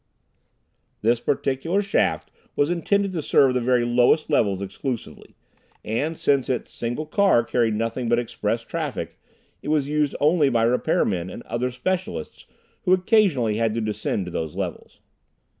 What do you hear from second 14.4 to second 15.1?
levels.